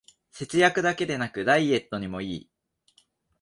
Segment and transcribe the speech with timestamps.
[0.31, 2.49] 節約だけでなくダイエットにもいい